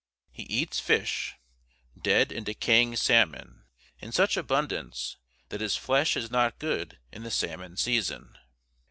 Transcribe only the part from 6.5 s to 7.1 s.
good